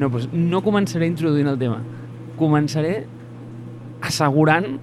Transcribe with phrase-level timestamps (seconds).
[0.00, 1.80] No, doncs no començaré introduint el tema.
[2.40, 3.02] Començaré
[4.08, 4.78] assegurant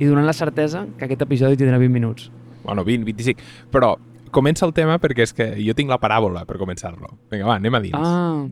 [0.00, 2.30] i donant la certesa que aquest episodi tindrà 20 minuts.
[2.64, 3.44] Bueno, 20, 25.
[3.70, 3.94] Però
[4.34, 7.12] comença el tema perquè és que jo tinc la paràbola per començar-lo.
[7.30, 7.98] Vinga, va, anem a dins.
[8.00, 8.48] Ah.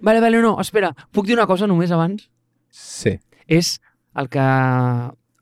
[0.00, 0.94] Vale, vale, no, espera.
[1.12, 2.30] Puc dir una cosa només abans?
[2.72, 3.18] Sí.
[3.46, 3.76] És
[4.16, 4.44] el que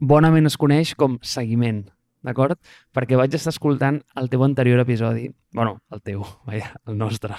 [0.02, 1.84] bonament es coneix com seguiment,
[2.26, 2.58] d'acord?
[2.94, 5.30] Perquè vaig estar escoltant el teu anterior episodi.
[5.52, 7.36] bueno, el teu, vaja, el nostre.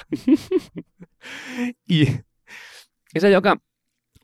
[1.88, 2.06] I
[3.14, 3.56] és allò que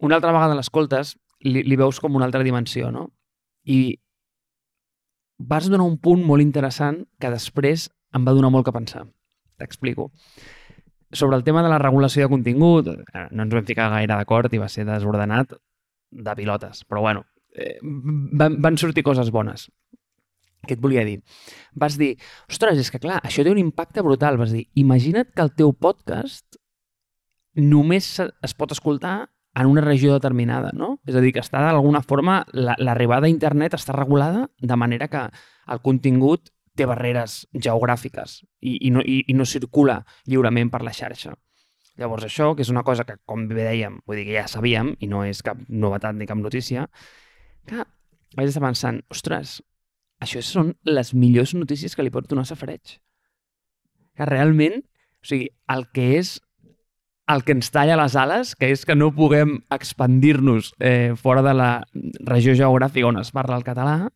[0.02, 3.09] una altra vegada l'escoltes, li, li veus com una altra dimensió, no?
[3.63, 3.99] I
[5.39, 9.05] vas donar un punt molt interessant que després em va donar molt que pensar.
[9.59, 10.09] T'explico.
[11.11, 14.53] Sobre el tema de la regulació de contingut, eh, no ens vam ficar gaire d'acord
[14.53, 15.55] i va ser desordenat
[16.11, 16.83] de pilotes.
[16.85, 19.69] Però bueno, eh, van, van sortir coses bones.
[20.69, 21.17] Què et volia dir?
[21.73, 22.11] Vas dir,
[22.47, 24.37] ostres, és que clar, això té un impacte brutal.
[24.37, 26.59] Vas dir, imagina't que el teu podcast
[27.57, 29.17] només es pot escoltar
[29.59, 30.99] en una regió determinada, no?
[31.09, 35.07] És a dir, que està d'alguna forma, la- l'arribada a internet està regulada de manera
[35.09, 35.23] que
[35.73, 40.94] el contingut té barreres geogràfiques i, i, no, i, i no circula lliurement per la
[40.95, 41.33] xarxa.
[41.99, 44.94] Llavors això, que és una cosa que, com bé dèiem, vull dir que ja sabíem,
[45.03, 46.85] i no és cap novetat ni cap notícia,
[47.67, 47.83] que
[48.38, 49.57] vaig estar pensant, ostres,
[50.20, 53.00] això són les millors notícies que li pot donar Safareig.
[54.16, 54.81] Que realment,
[55.23, 56.38] o sigui, el que és
[57.30, 61.53] el que ens talla les ales, que és que no puguem expandir-nos eh, fora de
[61.53, 61.70] la
[62.25, 64.09] regió geogràfica on es parla el català,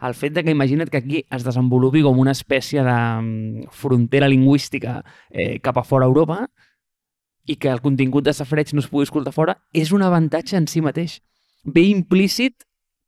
[0.00, 4.30] el fet de que imagina't que aquí es desenvolupi com una espècie de mm, frontera
[4.30, 5.00] lingüística
[5.30, 6.46] eh, cap a fora Europa
[7.44, 10.68] i que el contingut de Safareig no es pugui escoltar fora, és un avantatge en
[10.70, 11.18] si mateix.
[11.64, 12.62] Ve implícit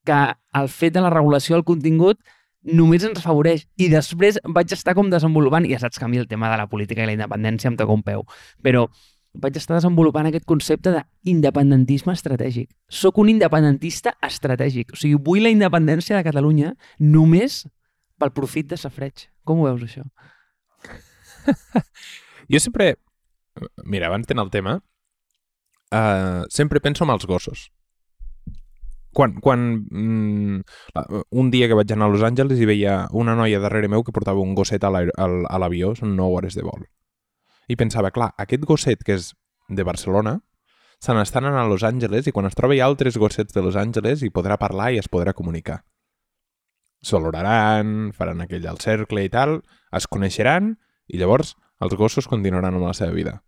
[0.05, 0.21] que
[0.59, 2.19] el fet de la regulació del contingut
[2.63, 3.67] només ens afavoreix.
[3.81, 6.69] I després vaig estar com desenvolupant, ja saps que a mi el tema de la
[6.71, 8.25] política i la independència em toca un peu,
[8.63, 8.87] però
[9.33, 10.93] vaig estar desenvolupant aquest concepte
[11.25, 12.69] d'independentisme estratègic.
[12.89, 14.93] Soc un independentista estratègic.
[14.93, 17.63] O sigui, vull la independència de Catalunya només
[18.21, 19.29] pel profit de Safreig.
[19.49, 20.05] Com ho veus, això?
[22.53, 22.97] Jo sempre...
[23.85, 24.75] Mira, abans d'anar al tema,
[25.93, 27.67] uh, sempre penso en els gossos.
[29.13, 30.63] Quan, quan mm,
[31.31, 34.15] un dia que vaig anar a Los Angeles i veia una noia darrere meu que
[34.15, 36.87] portava un gosset a l'avió, són 9 hores de vol.
[37.69, 39.33] I pensava, clar, aquest gosset que és
[39.69, 40.39] de Barcelona,
[41.03, 44.23] se n'estan anant a Los Angeles i quan es trobi altres gossets de Los Angeles
[44.23, 45.83] hi podrà parlar i es podrà comunicar.
[47.03, 50.77] S'oloraran, faran aquell al cercle i tal, es coneixeran
[51.11, 53.41] i llavors els gossos continuaran amb la seva vida.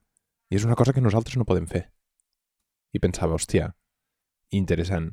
[0.50, 1.86] I és una cosa que nosaltres no podem fer.
[2.90, 3.70] I pensava, hòstia,
[4.50, 5.12] interessant.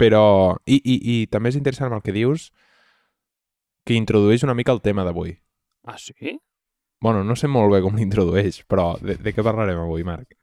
[0.00, 0.24] Però,
[0.64, 2.48] i, i, i també és interessant el que dius,
[3.84, 5.34] que introdueix una mica el tema d'avui.
[5.84, 6.38] Ah, sí?
[7.00, 10.36] Bueno, no sé molt bé com l'introdueix, però de, de què parlarem avui, Marc?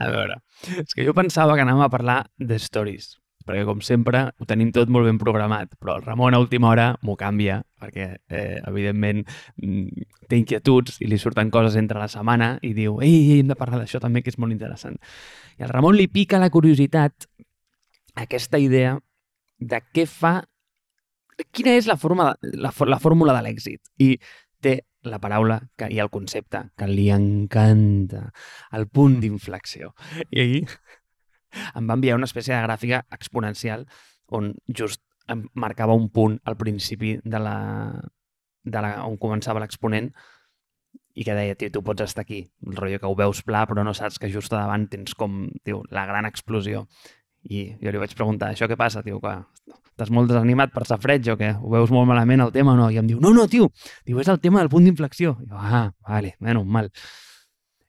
[0.00, 0.40] A veure,
[0.80, 4.70] és que jo pensava que anàvem a parlar de stories, perquè com sempre ho tenim
[4.72, 9.24] tot molt ben programat, però el Ramon a última hora m'ho canvia, perquè eh, evidentment
[9.24, 13.52] mm, té inquietuds i li surten coses entre la setmana i diu, ei, ei, hem
[13.52, 14.96] de parlar d'això també, que és molt interessant.
[15.60, 17.28] I al Ramon li pica la curiositat
[18.24, 18.98] aquesta idea
[19.58, 20.40] de què fa...
[21.54, 23.80] Quina és la, forma, la, la fórmula de l'èxit?
[24.02, 24.16] I
[24.62, 28.28] té la paraula que, i el concepte que li encanta,
[28.74, 29.92] el punt d'inflexió.
[30.34, 30.62] I ahir
[31.78, 33.86] em va enviar una espècie de gràfica exponencial
[34.34, 35.00] on just
[35.32, 37.56] em marcava un punt al principi de la,
[38.64, 40.10] de la, on començava l'exponent
[41.18, 43.82] i que deia, tio, tu pots estar aquí, el rotllo que ho veus pla, però
[43.84, 46.84] no saps que just davant tens com, tio, la gran explosió.
[47.46, 49.34] I jo li vaig preguntar, això què passa, tio, que
[49.88, 51.52] estàs molt desanimat per safreig o què?
[51.62, 52.88] Ho veus molt malament el tema o no?
[52.90, 53.70] I em diu, no, no, tio,
[54.06, 55.36] diu, és el tema del punt d'inflexió.
[55.42, 56.90] I jo, ah, vale, bueno, mal.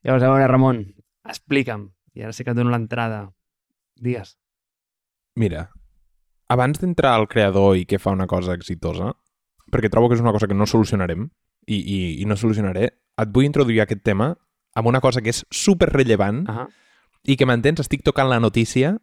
[0.05, 0.83] Llavors, a veure, Ramon,
[1.27, 3.25] explica'm, i ara sí que et dono l'entrada.
[3.99, 4.37] Digues.
[5.39, 5.67] Mira,
[6.49, 9.11] abans d'entrar al creador i què fa una cosa exitosa,
[9.69, 11.27] perquè trobo que és una cosa que no solucionarem
[11.67, 12.89] i, i, i no solucionaré,
[13.19, 14.31] et vull introduir aquest tema
[14.77, 16.69] amb una cosa que és super rellevant Ah
[17.27, 18.95] i que m'entens, estic tocant la notícia,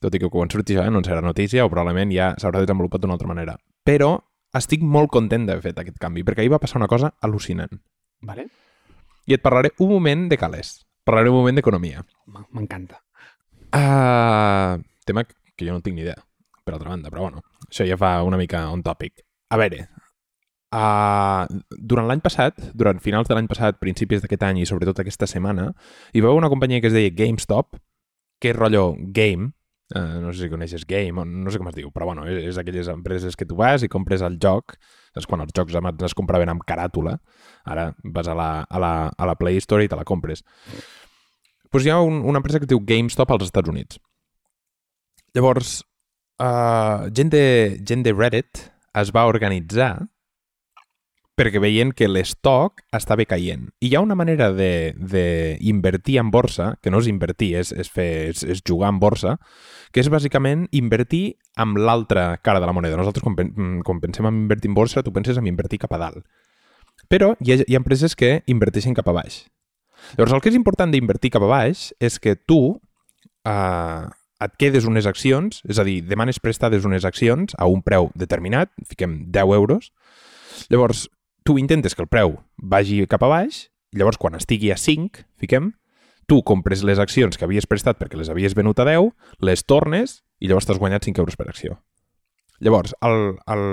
[0.00, 3.02] tot i que quan surti això no en serà notícia o probablement ja s'haurà desenvolupat
[3.02, 3.56] d'una altra manera.
[3.84, 4.18] Però
[4.56, 7.80] estic molt content d'haver fet aquest canvi, perquè ahir va passar una cosa al·lucinant.
[8.20, 8.48] vale.
[9.26, 10.86] I et parlaré un moment de calés.
[11.04, 12.02] Parlaré un moment d'economia.
[12.50, 12.98] M'encanta.
[13.70, 16.18] Uh, tema que jo no tinc ni idea,
[16.64, 19.22] per altra banda, però bueno, això ja fa una mica on topic.
[19.50, 19.84] A veure,
[20.74, 21.44] uh,
[21.78, 25.70] durant l'any passat, durant finals de l'any passat, principis d'aquest any i sobretot aquesta setmana,
[26.12, 27.78] hi va haver una companyia que es deia GameStop,
[28.40, 29.52] que és rotllo game,
[29.94, 32.60] uh, no sé si coneixes game, no sé com es diu, però bueno, és, és
[32.60, 34.76] aquelles empreses que tu vas i compres el joc,
[35.16, 35.76] és quan els jocs
[36.06, 37.16] es compraven amb caràtula,
[37.64, 40.44] ara vas a la, a la, a la Play Store i te la compres.
[41.70, 43.98] doncs hi ha un, una empresa que diu GameStop als Estats Units.
[45.34, 45.80] Llavors,
[46.42, 48.66] uh, gent, de, gent de Reddit
[48.98, 49.92] es va organitzar
[51.40, 53.70] perquè veien que l'estoc estava caient.
[53.80, 58.10] I hi ha una manera d'invertir en borsa, que no és invertir, és, és, fer,
[58.34, 59.38] és, és jugar en borsa,
[59.94, 62.98] que és bàsicament invertir amb l'altra cara de la moneda.
[63.00, 66.26] Nosaltres, quan, quan pensem en invertir en borsa, tu penses en invertir cap a dalt.
[67.08, 69.46] Però hi ha, hi ha empreses que inverteixen cap a baix.
[70.18, 72.76] Llavors, el que és important d'invertir cap a baix és que tu
[73.48, 74.04] eh,
[74.44, 78.72] et quedes unes accions, és a dir, demanes prestades unes accions a un preu determinat,
[78.92, 79.90] fiquem 10 euros,
[80.68, 81.06] llavors
[81.50, 85.72] tu intentes que el preu vagi cap a baix, llavors quan estigui a 5, fiquem,
[86.30, 89.08] tu compres les accions que havies prestat perquè les havies venut a 10,
[89.42, 91.80] les tornes i llavors t'has guanyat 5 euros per acció.
[92.62, 93.64] Llavors, el, el,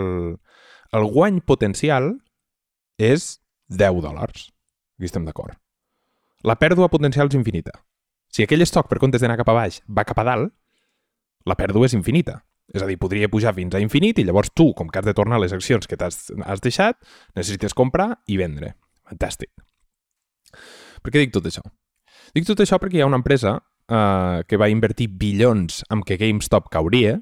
[0.97, 2.15] el guany potencial
[2.97, 4.49] és 10 dòlars.
[4.97, 5.53] Aquí estem d'acord.
[6.41, 7.77] La pèrdua potencial és infinita.
[8.33, 10.55] Si aquell estoc, per comptes d'anar cap a baix, va cap a dalt,
[11.45, 12.39] la pèrdua és infinita.
[12.73, 15.15] És a dir, podria pujar fins a infinit i llavors tu, com que has de
[15.15, 16.99] tornar les accions que t'has has deixat,
[17.35, 18.73] necessites comprar i vendre.
[19.07, 19.53] Fantàstic.
[21.03, 21.63] Per què dic tot això?
[22.35, 26.19] Dic tot això perquè hi ha una empresa eh, que va invertir bilions amb que
[26.19, 27.17] GameStop cauria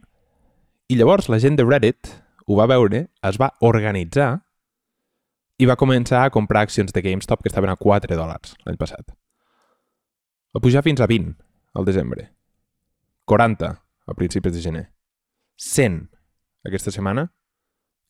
[0.90, 2.10] i llavors la gent de Reddit
[2.46, 4.32] ho va veure, es va organitzar
[5.62, 9.14] i va començar a comprar accions de GameStop que estaven a 4 dòlars l'any passat.
[10.56, 11.34] Va pujar fins a 20
[11.76, 12.30] al desembre.
[13.26, 13.72] 40
[14.06, 14.95] a principis de gener.
[15.58, 16.10] 100
[16.66, 17.30] aquesta setmana,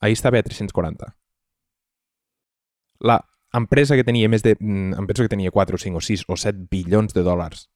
[0.01, 1.11] ahir estava a 340.
[2.99, 3.19] La
[3.53, 4.55] empresa que tenia més de...
[4.59, 7.67] mm, Em penso que tenia 4 o 5 o 6 o 7 bilions de dòlars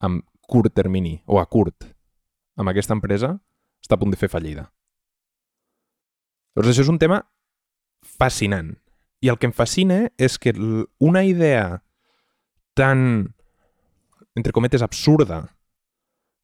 [0.00, 1.84] amb curt termini, o a curt,
[2.58, 3.36] amb aquesta empresa,
[3.82, 4.70] està a punt de fer fallida.
[6.56, 7.20] Llavors, això és un tema
[8.02, 8.72] fascinant.
[9.22, 10.54] I el que em fascina és que
[10.98, 11.84] una idea
[12.74, 13.34] tan,
[14.34, 15.44] entre cometes, absurda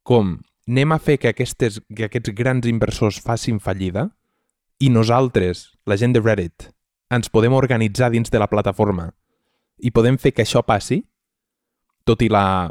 [0.07, 0.37] com
[0.67, 4.09] anem a fer que, aquestes, que aquests grans inversors facin fallida
[4.83, 6.71] i nosaltres, la gent de Reddit,
[7.11, 9.13] ens podem organitzar dins de la plataforma
[9.79, 11.03] i podem fer que això passi,
[12.07, 12.71] tot i la,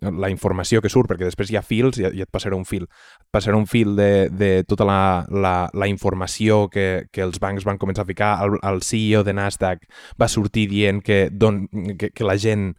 [0.00, 2.86] la informació que surt, perquè després hi ha fils i, i et passarà un fil.
[3.20, 5.00] Et passarà un fil de, de tota la,
[5.30, 8.32] la, la informació que, que els bancs van començar a ficar.
[8.44, 9.84] El, el CEO de Nasdaq
[10.20, 11.66] va sortir dient que, don,
[11.98, 12.72] que, que la gent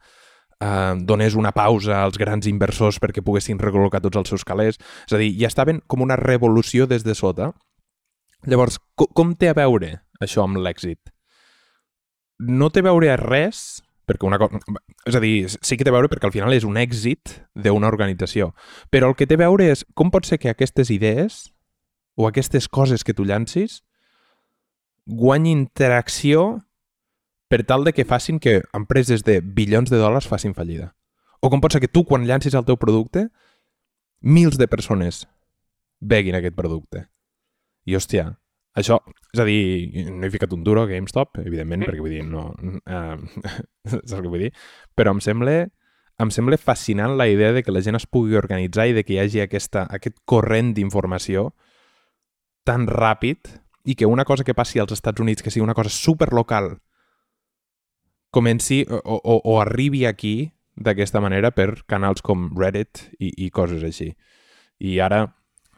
[0.61, 4.79] eh, donés una pausa als grans inversors perquè poguessin recol·locar tots els seus calés.
[5.07, 7.51] És a dir, ja estaven com una revolució des de sota.
[8.47, 11.11] Llavors, co com té a veure això amb l'èxit?
[12.41, 14.61] No té a veure res, perquè una cosa...
[15.05, 17.89] És a dir, sí que té a veure perquè al final és un èxit d'una
[17.89, 18.51] organització.
[18.93, 21.49] Però el que té a veure és com pot ser que aquestes idees
[22.17, 23.81] o aquestes coses que tu llancis
[25.05, 26.61] guanyin interacció
[27.51, 30.93] per tal de que facin que empreses de bilions de dòlars facin fallida.
[31.43, 33.25] O com pot ser que tu, quan llancis el teu producte,
[34.21, 35.25] mils de persones
[35.99, 37.09] beguin aquest producte.
[37.83, 38.29] I, hòstia,
[38.77, 39.01] això,
[39.33, 42.53] és a dir, no he ficat un duro a GameStop, evidentment, perquè vull dir, no...
[42.87, 43.19] Uh,
[43.89, 44.51] saps el que vull dir?
[44.95, 45.55] Però em sembla,
[46.23, 49.17] em sembla fascinant la idea de que la gent es pugui organitzar i de que
[49.17, 51.49] hi hagi aquesta, aquest corrent d'informació
[52.63, 53.51] tan ràpid
[53.83, 56.77] i que una cosa que passi als Estats Units, que sigui una cosa superlocal,
[58.31, 63.83] comenci o, o, o arribi aquí d'aquesta manera per canals com Reddit i, i coses
[63.83, 64.11] així.
[64.81, 65.25] I ara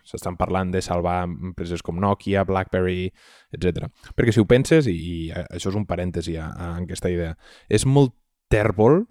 [0.03, 3.07] s'estan parlant de salvar empreses com Nokia, BlackBerry,
[3.55, 3.88] etc.
[4.15, 7.33] Perquè si ho penses, i, i això és un parèntesi en aquesta idea,
[7.72, 8.13] és molt
[8.51, 9.05] tèrbol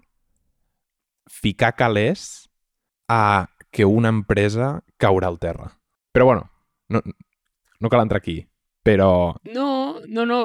[1.29, 2.47] ficar calés
[3.09, 5.71] a que una empresa caurà al terra.
[6.13, 6.45] Però bueno,
[6.93, 7.01] no,
[7.81, 8.43] no cal entrar aquí,
[8.85, 10.41] però No, no, no.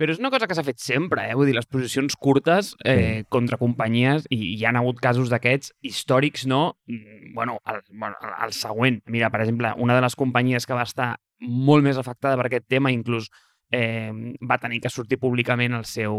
[0.00, 1.34] Però és una cosa que s'ha fet sempre, eh?
[1.36, 6.46] Vull dir, les posicions curtes eh, contra companyies, i hi han hagut casos d'aquests històrics,
[6.48, 6.78] no?
[6.88, 9.02] Mm, Bueno el, bueno, el, el següent.
[9.12, 11.10] Mira, per exemple, una de les companyies que va estar
[11.44, 13.28] molt més afectada per aquest tema, inclús
[13.76, 14.08] eh,
[14.40, 16.16] va tenir que sortir públicament el seu,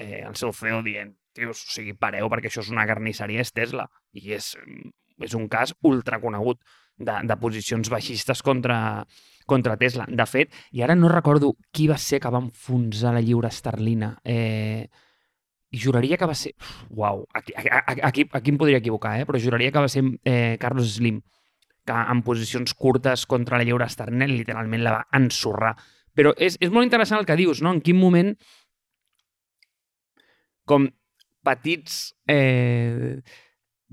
[0.00, 3.52] eh, el seu CEO dient tios, o sigui, pareu perquè això és una carnisseria, és
[3.52, 3.84] Tesla.
[4.16, 4.54] I és,
[5.20, 6.64] és un cas ultraconegut
[7.00, 8.78] de, de posicions baixistes contra,
[9.48, 10.06] contra Tesla.
[10.06, 14.12] De fet, i ara no recordo qui va ser que va enfonsar la lliure esterlina.
[14.24, 14.86] Eh,
[15.72, 16.54] juraria que va ser...
[16.90, 19.26] Uau, aquí, aquí, aquí, em podria equivocar, eh?
[19.26, 21.20] però juraria que va ser eh, Carlos Slim,
[21.86, 25.74] que en posicions curtes contra la lliure esterlina literalment la va ensorrar.
[26.14, 27.72] Però és, és molt interessant el que dius, no?
[27.72, 28.34] En quin moment
[30.68, 30.86] com
[31.46, 33.18] petits eh,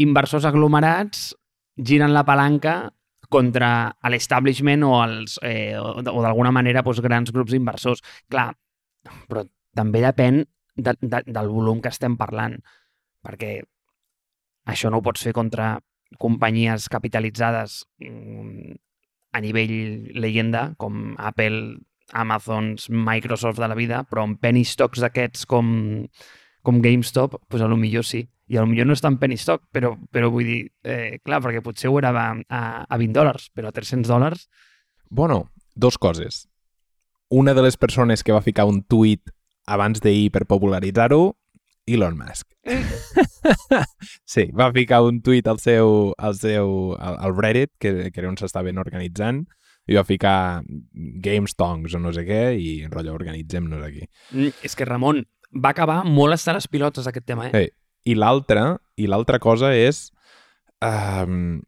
[0.04, 1.32] inversors aglomerats
[1.78, 2.90] giren la palanca
[3.30, 3.70] contra
[4.12, 8.04] l'establishment o, els, eh, o, o d'alguna manera doncs, grans grups d'inversors.
[8.32, 8.52] Clar,
[9.28, 9.44] però
[9.78, 10.42] també depèn
[10.78, 12.58] de, de, del volum que estem parlant,
[13.26, 13.58] perquè
[14.68, 15.76] això no ho pots fer contra
[16.22, 18.78] companyies capitalitzades mm,
[19.36, 19.78] a nivell
[20.16, 21.78] leyenda, com Apple,
[22.14, 25.70] Amazons, Microsoft de la vida, però amb penny stocks d'aquests com,
[26.64, 28.24] com GameStop, doncs a lo millor sí.
[28.48, 31.42] I a lo millor no és tan penny stock, però, però vull dir, eh, clar,
[31.44, 34.48] perquè potser ho era a, a, a 20 dòlars, però a 300 dòlars...
[35.10, 36.46] Bueno, dos coses.
[37.30, 39.34] Una de les persones que va ficar un tuit
[39.68, 41.36] abans d'ahir per popularitzar-ho,
[41.88, 42.48] Elon Musk.
[44.34, 48.32] sí, va ficar un tuit al seu, al seu al, al Reddit, que, que era
[48.32, 49.46] on s'estaven organitzant,
[49.88, 50.64] i va ficar
[51.24, 54.08] GameStongs o no sé què, i rotllo, organitzem-nos aquí.
[54.36, 55.24] Mm, és que, Ramon,
[55.56, 57.54] va acabar molt estar les pilotes aquest tema, eh?
[57.56, 57.72] Hey,
[58.06, 60.12] I l'altra, i l'altra cosa és...
[60.84, 61.62] Um,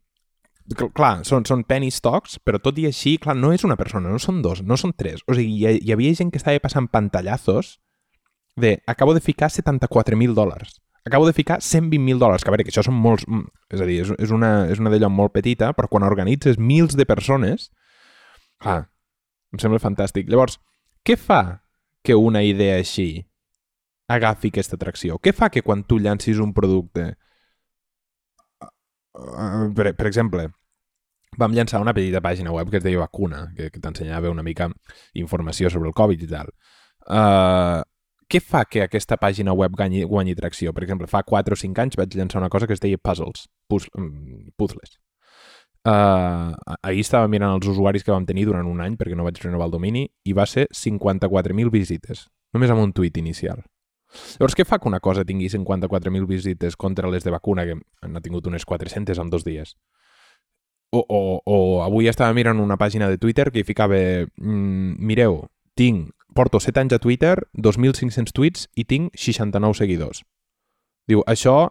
[0.94, 4.20] clar, són, són penny stocks, però tot i així, clar, no és una persona, no
[4.22, 5.24] són dos, no són tres.
[5.26, 7.78] O sigui, hi, hi havia gent que estava passant pantallazos
[8.60, 12.72] de acabo de ficar 74.000 dòlars acabo de ficar 120.000 dòlars, que a veure, que
[12.72, 13.26] això són molts...
[13.26, 16.58] Mm, és a dir, és, és una, és una d'allò molt petita, però quan organitzes
[16.58, 17.70] mils de persones,
[18.60, 18.84] clar,
[19.54, 20.28] em sembla fantàstic.
[20.30, 20.60] Llavors,
[21.06, 21.62] què fa
[22.04, 23.26] que una idea així
[24.10, 25.18] agafi aquesta atracció?
[25.22, 27.12] Què fa que quan tu llancis un producte...
[29.10, 30.46] Uh, per, per exemple,
[31.38, 34.70] vam llançar una petita pàgina web que es deia Vacuna, que, que t'ensenyava una mica
[35.18, 36.52] informació sobre el Covid i tal.
[37.06, 37.82] Uh,
[38.30, 40.74] què fa que aquesta pàgina web guanyi, guanyi tracció?
[40.74, 43.48] Per exemple, fa 4 o 5 anys vaig llançar una cosa que es deia Puzzles,
[43.70, 44.98] mm, puzzles.
[45.80, 46.52] Uh,
[46.84, 49.70] ahir estava mirant els usuaris que vam tenir durant un any perquè no vaig renovar
[49.70, 53.64] el domini i va ser 54.000 visites, només amb un tuit inicial.
[54.38, 57.76] Llavors, què fa que una cosa tingui 54.000 visites contra les de vacuna, que
[58.08, 59.76] n'ha tingut unes 400 en dos dies?
[60.90, 65.44] O, o, o avui estava mirant una pàgina de Twitter que hi ficava mm, mireu,
[65.78, 70.24] tinc porto 7 anys a Twitter, 2.500 tuits i tinc 69 seguidors.
[71.06, 71.70] Diu, això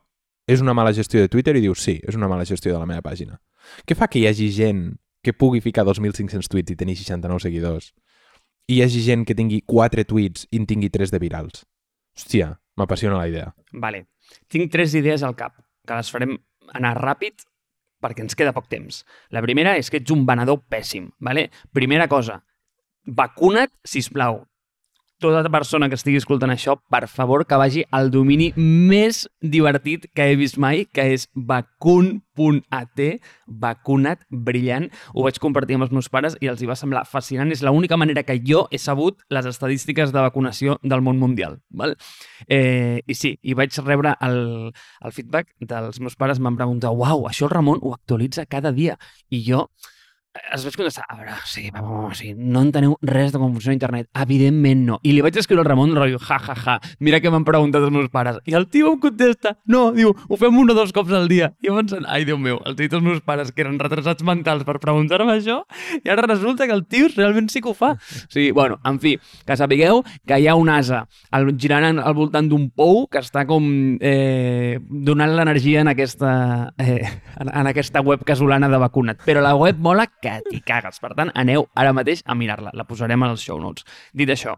[0.49, 1.55] és una mala gestió de Twitter?
[1.57, 3.39] I diu, sí, és una mala gestió de la meva pàgina.
[3.85, 7.91] Què fa que hi hagi gent que pugui ficar 2.500 tuits i tenir 69 seguidors?
[8.69, 11.65] I hi hagi gent que tingui 4 tuits i en tingui 3 de virals?
[12.19, 13.53] Hòstia, m'apassiona la idea.
[13.71, 14.09] Vale.
[14.51, 15.55] Tinc tres idees al cap,
[15.87, 16.35] que les farem
[16.75, 17.45] anar ràpid
[18.03, 19.03] perquè ens queda poc temps.
[19.31, 21.07] La primera és que ets un venedor pèssim.
[21.23, 21.47] Vale?
[21.75, 22.41] Primera cosa,
[23.07, 24.43] vacuna't, si plau
[25.19, 30.29] tota persona que estigui escoltant això, per favor, que vagi al domini més divertit que
[30.29, 33.03] he vist mai, que és vacun.at,
[33.45, 34.87] vacunat, brillant.
[35.13, 37.51] Ho vaig compartir amb els meus pares i els hi va semblar fascinant.
[37.51, 41.59] És l'única manera que jo he sabut les estadístiques de vacunació del món mundial.
[41.69, 41.97] Val?
[42.47, 47.27] Eh, I sí, i vaig rebre el, el feedback dels meus pares, m'han preguntat, uau,
[47.29, 48.97] això el Ramon ho actualitza cada dia.
[49.29, 49.67] I jo
[50.53, 53.73] es vaig contestar, a veure, sí, va, va, sí, no enteneu res de com funciona
[53.73, 54.09] internet.
[54.21, 54.97] Evidentment no.
[55.01, 57.93] I li vaig escriure al Ramon, rotllo, ja, ja, ja, mira que m'han preguntat els
[57.93, 58.37] meus pares.
[58.45, 61.51] I el tio em contesta, no, diu, ho fem un o dos cops al dia.
[61.63, 64.77] I llavors, ai, Déu meu, els dit els meus pares que eren retrasats mentals per
[64.83, 65.63] preguntar-me això,
[65.97, 67.95] i ara resulta que el tio realment sí que ho fa.
[68.29, 69.15] O sigui, bueno, en fi,
[69.47, 70.99] que sapigueu que hi ha un asa
[71.33, 73.65] al, girant al voltant d'un pou que està com
[74.05, 74.77] eh,
[75.09, 76.31] donant l'energia en aquesta,
[76.77, 76.99] eh,
[77.39, 79.23] en, en aquesta web casolana de vacunat.
[79.25, 80.99] Però la web mola que t'hi cagues.
[80.99, 82.73] Per tant, aneu ara mateix a mirar-la.
[82.73, 83.85] La posarem als show notes.
[84.13, 84.57] Dit això,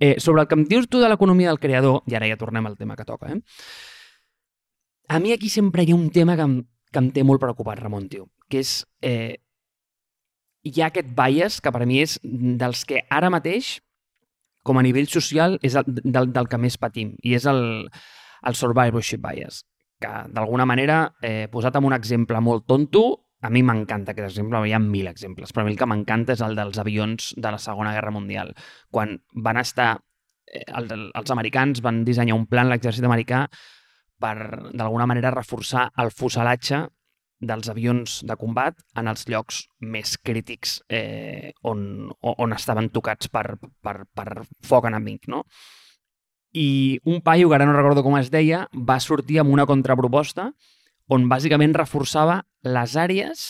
[0.00, 2.66] eh, sobre el que em dius tu de l'economia del creador, i ara ja tornem
[2.66, 3.40] al tema que toca, eh?
[5.08, 6.58] a mi aquí sempre hi ha un tema que em,
[6.92, 8.82] que em té molt preocupat, Ramon, tio, que és...
[9.04, 9.38] Eh,
[10.68, 13.78] hi ha aquest bias que per mi és dels que ara mateix,
[14.66, 17.62] com a nivell social, és el, del, del que més patim, i és el,
[18.44, 19.62] el survivorship bias,
[20.02, 23.04] que d'alguna manera, eh, posat amb un exemple molt tonto,
[23.40, 26.34] a mi m'encanta aquest exemple, hi ha mil exemples, però a mi el que m'encanta
[26.34, 28.54] és el dels avions de la Segona Guerra Mundial.
[28.90, 29.90] Quan van estar,
[30.50, 33.46] eh, els, els americans van dissenyar un plan, l'exèrcit americà,
[34.18, 34.36] per
[34.74, 36.86] d'alguna manera reforçar el fuselatge
[37.38, 43.52] dels avions de combat en els llocs més crítics eh, on, on estaven tocats per,
[43.82, 45.44] per, per foc enemic, no?
[46.58, 50.48] I un paio, que ara no recordo com es deia, va sortir amb una contraproposta
[51.08, 53.48] on bàsicament reforçava les àrees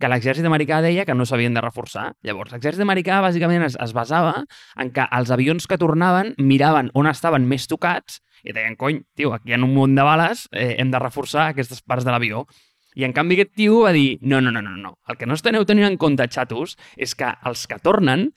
[0.00, 2.10] que l'exèrcit americà deia que no s'havien de reforçar.
[2.26, 4.42] Llavors, l'exèrcit americà bàsicament es, es basava
[4.76, 9.32] en que els avions que tornaven miraven on estaven més tocats i deien, cony, tio,
[9.34, 12.44] aquí hi ha un munt de bales, eh, hem de reforçar aquestes parts de l'avió.
[12.96, 15.36] I en canvi aquest tio va dir, no, no, no, no, no, el que no
[15.36, 18.30] esteu tenint en compte, xatos, és que els que tornen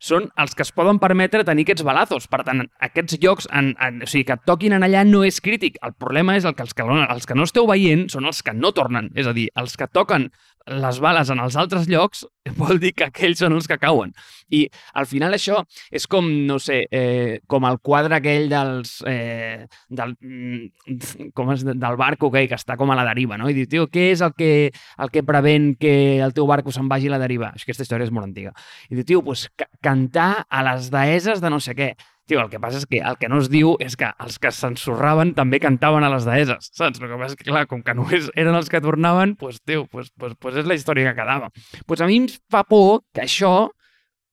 [0.00, 2.26] són els que es poden permetre tenir aquests balazos.
[2.32, 5.42] Per tant, aquests llocs, en, en, o sigui, que et toquin en allà no és
[5.44, 5.76] crític.
[5.86, 8.56] El problema és el que els, que els que no esteu veient són els que
[8.56, 9.12] no tornen.
[9.14, 10.30] És a dir, els que toquen
[10.70, 12.24] les bales en els altres llocs
[12.60, 14.12] vol dir que aquells són els que cauen.
[14.54, 14.64] I
[14.98, 15.60] al final això
[15.92, 21.64] és com, no sé, eh, com el quadre aquell dels, eh, del, mm, com és,
[21.66, 23.50] del barco okay, que està com a la deriva, no?
[23.50, 26.88] I diu, tio, què és el que, el que prevent que el teu barco se'n
[26.90, 27.52] vagi a la deriva?
[27.54, 28.54] Aquesta història és molt antiga.
[28.88, 29.48] I diu, tio, pues,
[29.84, 31.92] cantar a les deeses de no sé què.
[32.30, 34.52] Tio, el que passa és que el que no es diu és que els que
[34.54, 37.00] s'ensorraven també cantaven a les deeses, saps?
[37.02, 39.88] El que passa és que, clar, com que només eren els que tornaven, doncs, tio,
[39.90, 41.50] pues, pues, pues és la història que quedava.
[41.90, 43.72] Pues a mi em fa por que això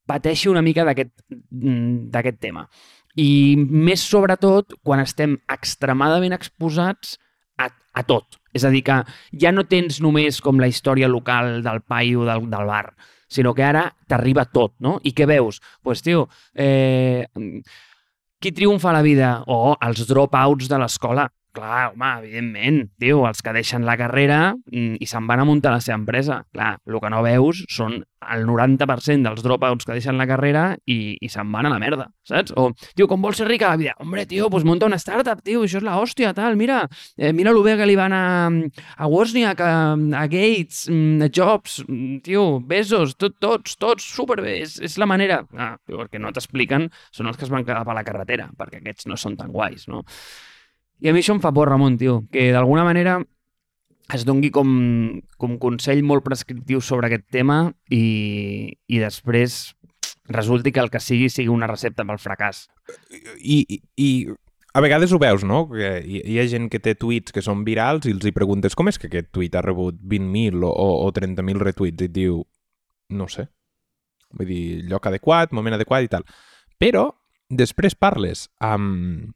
[0.06, 2.68] pateixi una mica mm, d'aquest tema.
[3.18, 7.18] I més sobretot quan estem extremadament exposats
[7.58, 8.38] a, a tot.
[8.54, 9.01] És a dir, que
[9.42, 12.92] ja no tens només com la història local del paio del, del bar,
[13.27, 14.98] sinó que ara t'arriba tot, no?
[15.04, 15.60] I què veus?
[15.60, 17.27] Doncs, pues, tio, eh,
[18.39, 19.32] qui triomfa a la vida?
[19.48, 21.27] O oh, els dropouts de l'escola.
[21.58, 25.72] Clar, home, evidentment, tio, els que deixen la carrera mm, i se'n van a muntar
[25.74, 26.44] la seva empresa.
[26.54, 27.96] Clar, el que no veus són
[28.34, 32.08] el 90% dels dropouts que deixen la carrera i, i se'n van a la merda,
[32.28, 32.54] saps?
[32.58, 33.96] O, tio, com vols ser rica a la vida?
[34.04, 36.84] Hombre, tio, pues munta una startup, tio, això és la hòstia, tal, mira,
[37.18, 38.26] eh, mira lo bé que li van a,
[38.98, 44.60] a Wozniak, a, a Gates, mm, a Jobs, mm, tio, Bezos, tot, tots, tots, superbé,
[44.66, 45.42] és, és la manera...
[45.58, 48.84] Ah, el que no t'expliquen són els que es van quedar per la carretera, perquè
[48.84, 50.04] aquests no són tan guais, no?
[51.00, 53.20] I a mi això em fa por, Ramon, tio, que d'alguna manera
[54.13, 54.70] es dongui com,
[55.38, 59.75] com consell molt prescriptiu sobre aquest tema i, i després
[60.32, 62.66] resulti que el que sigui sigui una recepta pel fracàs.
[63.39, 64.10] I, i, i
[64.74, 65.66] a vegades ho veus, no?
[65.70, 68.75] Que hi, hi ha gent que té tuits que són virals i els hi preguntes
[68.77, 72.42] com és que aquest tuit ha rebut 20.000 o, o 30.000 retuits i et diu,
[73.18, 73.48] no sé.
[74.38, 76.27] Vull dir, lloc adequat, moment adequat i tal.
[76.80, 77.10] Però
[77.48, 79.32] després parles amb,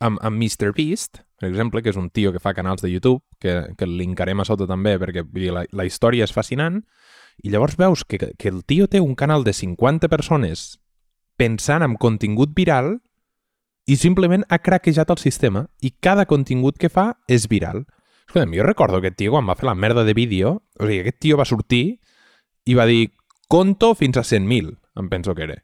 [0.00, 0.72] amb, amb Mr.
[0.76, 3.96] Beast, per exemple, que és un tio que fa canals de YouTube, que, que el
[3.98, 6.80] linkarem a sota també, perquè dir, la, la història és fascinant,
[7.44, 10.78] i llavors veus que, que el tio té un canal de 50 persones
[11.36, 12.96] pensant en contingut viral
[13.86, 17.84] i simplement ha craquejat el sistema i cada contingut que fa és viral.
[18.26, 21.20] Escolta, jo recordo aquest tio quan va fer la merda de vídeo, o sigui, aquest
[21.22, 22.00] tio va sortir
[22.66, 23.12] i va dir
[23.46, 25.60] conto fins a 100.000, em penso que era.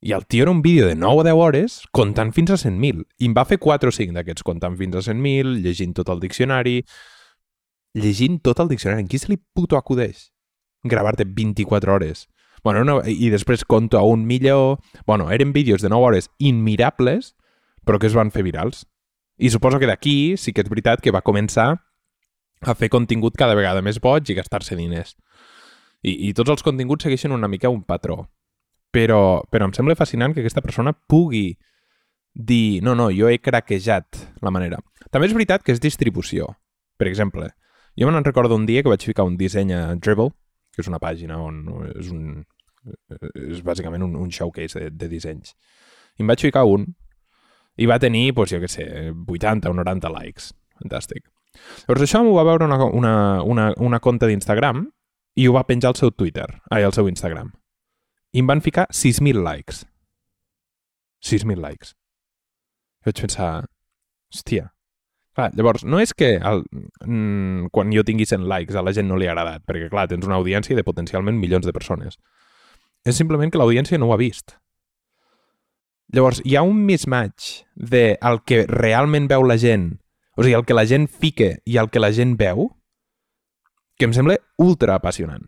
[0.00, 3.04] I el tio era un vídeo de 9 o 10 hores comptant fins a 100.000.
[3.18, 6.20] I em va fer 4 o 5 d'aquests comptant fins a 100.000, llegint tot el
[6.20, 6.80] diccionari...
[7.92, 9.02] Llegint tot el diccionari.
[9.02, 10.30] En qui se li puto acudeix?
[10.86, 12.28] Gravar-te 24 hores.
[12.62, 14.78] Bueno, no, I després conto a un milió...
[15.06, 17.34] Bueno, eren vídeos de 9 hores inmirables,
[17.84, 18.86] però que es van fer virals.
[19.36, 21.74] I suposo que d'aquí sí que és veritat que va començar
[22.60, 25.16] a fer contingut cada vegada més boig i gastar-se diners.
[26.00, 28.30] I, I tots els continguts segueixen una mica un patró.
[28.90, 31.54] Però, però em sembla fascinant que aquesta persona pugui
[32.34, 34.80] dir, no, no, jo he craquejat la manera.
[35.10, 36.48] També és veritat que és distribució.
[36.98, 37.48] Per exemple,
[37.98, 40.30] jo me'n recordo un dia que vaig ficar un disseny a Dribble,
[40.74, 41.62] que és una pàgina on
[41.98, 42.42] és un
[43.50, 45.54] és bàsicament un, un showcase de, de dissenys.
[46.16, 46.86] I em vaig ficar un
[47.80, 50.50] i va tenir, doncs, jo què sé, 80 o 90 likes.
[50.80, 51.26] Fantàstic.
[51.84, 54.86] Llavors això m'ho va veure una, una, una, una compte d'Instagram
[55.36, 57.52] i ho va penjar al seu Twitter, ai, al seu Instagram
[58.32, 59.84] i em van ficar 6.000 likes.
[61.24, 61.94] 6.000 likes.
[63.00, 63.52] I vaig pensar,
[64.30, 64.70] hòstia,
[65.30, 66.64] Clar, llavors, no és que el,
[67.06, 70.08] mm, quan jo tingui 100 likes a la gent no li ha agradat, perquè, clar,
[70.10, 72.18] tens una audiència de potencialment milions de persones.
[73.06, 74.56] És simplement que l'audiència no ho ha vist.
[76.12, 80.00] Llavors, hi ha un mismatch de el que realment veu la gent,
[80.36, 82.66] o sigui, el que la gent fica i el que la gent veu,
[83.96, 85.46] que em sembla ultra apassionant.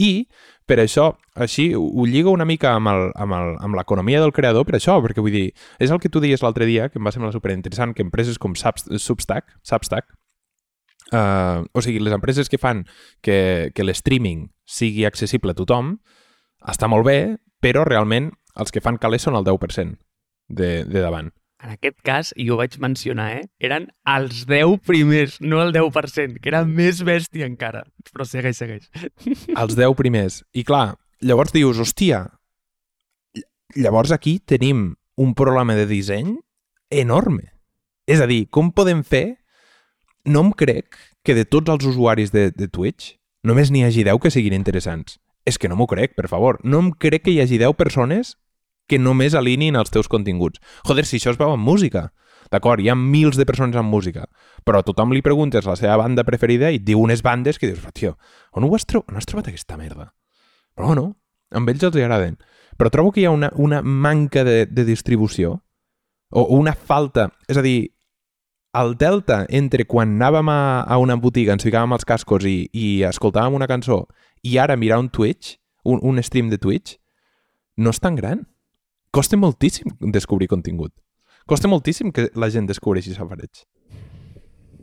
[0.00, 0.26] I
[0.66, 5.34] per això, així, ho lligo una mica amb l'economia del creador per això, perquè vull
[5.34, 8.40] dir, és el que tu deies l'altre dia, que em va semblar superinteressant, que empreses
[8.40, 10.08] com Substack, Substack
[11.12, 12.84] uh, o sigui, les empreses que fan
[13.22, 15.98] que, que l'streaming sigui accessible a tothom,
[16.64, 17.18] està molt bé,
[17.60, 19.98] però realment els que fan calés són el 10%
[20.48, 21.30] de, de davant
[21.64, 23.44] en aquest cas, i ho vaig mencionar, eh?
[23.64, 27.84] eren els 10 primers, no el 10%, que era més bèstia encara.
[28.12, 28.90] Però segueix, segueix.
[29.60, 30.42] Els 10 primers.
[30.52, 32.26] I clar, llavors dius, hòstia,
[33.80, 36.36] llavors aquí tenim un problema de disseny
[36.92, 37.54] enorme.
[38.06, 39.40] És a dir, com podem fer...
[40.24, 44.22] No em crec que de tots els usuaris de, de Twitch només n'hi hagi 10
[44.24, 45.18] que siguin interessants.
[45.44, 46.56] És que no m'ho crec, per favor.
[46.64, 48.30] No em crec que hi hagi 10 persones
[48.88, 50.60] que només alineïn els teus continguts.
[50.86, 52.10] Joder, si això es veu en música.
[52.52, 54.26] D'acord, hi ha mils de persones amb música,
[54.64, 57.70] però a tothom li preguntes la seva banda preferida i et diu unes bandes que
[57.70, 58.18] dius, tio,
[58.52, 60.12] on, ho has, on has trobat aquesta merda?
[60.76, 61.06] Però no,
[61.54, 62.36] amb ells els agraden.
[62.76, 65.62] Però trobo que hi ha una, una manca de, de distribució
[66.30, 67.30] o una falta.
[67.48, 67.94] És a dir,
[68.74, 72.88] el delta entre quan anàvem a, a una botiga, ens ficàvem els cascos i, i
[73.06, 74.02] escoltàvem una cançó
[74.42, 76.98] i ara mirar un Twitch, un, un stream de Twitch,
[77.78, 78.44] no és tan gran.
[79.14, 80.90] Costa moltíssim descobrir contingut.
[81.46, 83.60] Costa moltíssim que la gent descobreixi safareig.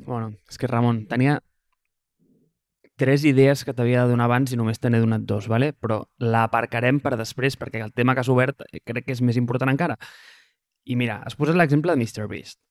[0.06, 1.42] Bueno, és que Ramon, tenia
[2.96, 5.74] tres idees que t'havia de donar abans i només te n'he donat dos, ¿vale?
[5.74, 9.36] però l'aparcarem per després perquè el tema que has obert eh, crec que és més
[9.36, 10.00] important encara.
[10.88, 12.62] I mira, has posat l'exemple de MrBeast.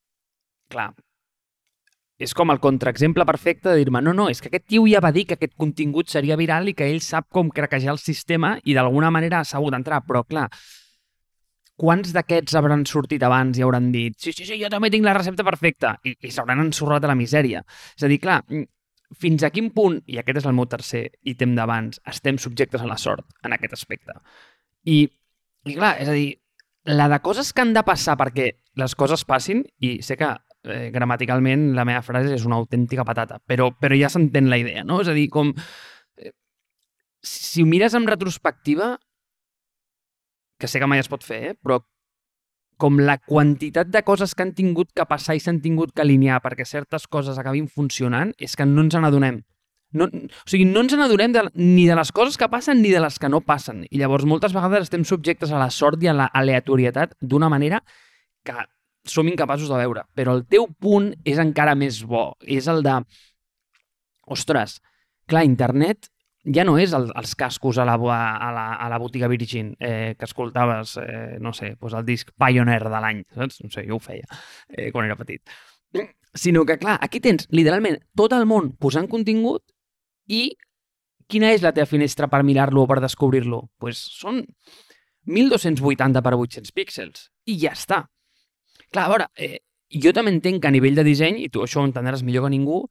[0.73, 0.94] Clar,
[2.16, 5.12] és com el contraexemple perfecte de dir-me no, no, és que aquest tio ja va
[5.12, 8.73] dir que aquest contingut seria viral i que ell sap com craquejar el sistema i
[8.73, 10.49] d'alguna manera ha sabut entrar, però clar,
[11.80, 15.14] quants d'aquests hauran sortit abans i hauran dit sí, sí, sí, jo també tinc la
[15.16, 17.64] recepta perfecta i, i s'hauran ensorrat a la misèria.
[17.96, 18.42] És a dir, clar,
[19.18, 22.90] fins a quin punt, i aquest és el meu tercer ítem d'abans, estem subjectes a
[22.90, 24.14] la sort en aquest aspecte.
[24.86, 25.02] I,
[25.66, 26.28] i clar, és a dir,
[26.90, 30.88] la de coses que han de passar perquè les coses passin, i sé que eh,
[30.94, 35.00] gramaticalment la meva frase és una autèntica patata, però, però ja s'entén la idea, no?
[35.04, 35.52] És a dir, com...
[36.16, 36.32] Eh,
[37.20, 38.94] si ho mires en retrospectiva,
[40.61, 41.57] que sé que mai es pot fer, eh?
[41.57, 41.81] però
[42.81, 46.40] com la quantitat de coses que han tingut que passar i s'han tingut que alinear
[46.44, 49.42] perquè certes coses acabin funcionant és que no ens n'adonem.
[49.92, 53.18] No, o sigui, no ens n'adonem ni de les coses que passen ni de les
[53.18, 53.83] que no passen.
[53.90, 57.83] I llavors moltes vegades estem subjectes a la sort i a l'aleatorietat d'una manera
[58.46, 58.55] que
[59.05, 60.07] som incapaços de veure.
[60.14, 62.31] Però el teu punt és encara més bo.
[62.40, 63.01] És el de...
[64.31, 64.79] Ostres,
[65.27, 66.07] clar, internet
[66.44, 70.14] ja no és el, els cascos a la, a la, a la botiga Virgin eh,
[70.18, 73.61] que escoltaves, eh, no sé, doncs el disc Pioneer de l'any, saps?
[73.64, 74.24] No sé, jo ho feia
[74.68, 75.44] eh, quan era petit.
[76.33, 79.64] Sinó que, clar, aquí tens literalment tot el món posant contingut
[80.31, 80.55] i
[81.31, 83.64] quina és la teva finestra per mirar-lo o per descobrir-lo?
[83.66, 84.44] Doncs pues són
[85.31, 88.05] 1280 per 800 píxels i ja està.
[88.90, 91.83] Clar, a veure, eh, jo també entenc que a nivell de disseny, i tu això
[91.83, 92.85] ho entendràs millor que ningú,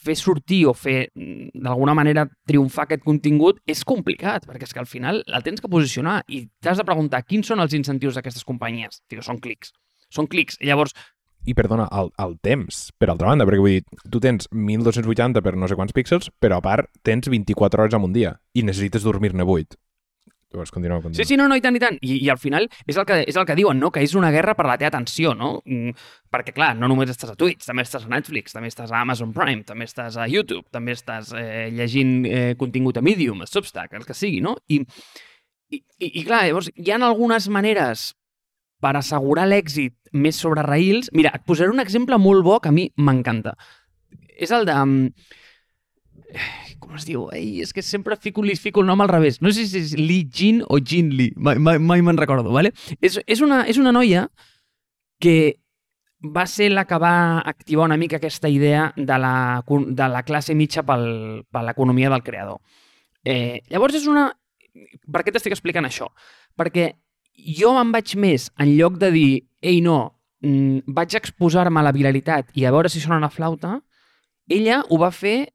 [0.00, 4.82] fer sortir o fer mm, d'alguna manera triomfar aquest contingut és complicat, perquè és que
[4.82, 8.46] al final el tens que posicionar i t'has de preguntar quins són els incentius d'aquestes
[8.48, 9.02] companyies.
[9.10, 9.74] Digo, són clics.
[10.10, 10.58] Són clics.
[10.60, 10.96] I llavors...
[11.48, 15.54] I perdona, el, el temps, per altra banda, perquè vull dir, tu tens 1280 per
[15.56, 19.06] no sé quants píxels, però a part tens 24 hores en un dia i necessites
[19.08, 19.78] dormir-ne 8.
[20.50, 21.22] Llavors, continua, continua.
[21.22, 21.96] Sí, sí, no, no, i tant, i tant.
[22.02, 23.92] I, i al final és el, que, és el que diuen, no?
[23.94, 25.52] Que és una guerra per la teva atenció, no?
[25.62, 25.94] Mm,
[26.34, 29.30] perquè, clar, no només estàs a Twitch, també estàs a Netflix, també estàs a Amazon
[29.36, 33.94] Prime, també estàs a YouTube, també estàs eh, llegint eh, contingut a Medium, a Substack,
[33.94, 34.56] el que sigui, no?
[34.66, 34.80] I,
[35.70, 38.10] i, i, i clar, llavors, hi ha algunes maneres
[38.82, 41.12] per assegurar l'èxit més sobre raïls.
[41.14, 43.54] Mira, et posaré un exemple molt bo que a mi m'encanta.
[44.34, 44.76] És el de...
[46.80, 47.26] Com es diu?
[47.36, 49.40] Ei, és que sempre fico, li fico el nom al revés.
[49.44, 52.72] No sé si és Li Jin o Jin Li, mai, mai, mai me'n recordo, ¿vale?
[53.00, 54.28] És, és, una, és una noia
[55.20, 55.60] que
[56.20, 60.54] va ser la que va activar una mica aquesta idea de la, de la classe
[60.54, 62.60] mitja pel, per l'economia del creador.
[63.24, 64.30] Eh, llavors és una...
[65.10, 66.08] Per què t'estic explicant això?
[66.56, 66.92] Perquè
[67.56, 71.94] jo me'n vaig més, en lloc de dir, ei, no, mm, vaig exposar-me a la
[71.96, 73.78] viralitat i a veure si sona una flauta,
[74.48, 75.50] ella ho va fer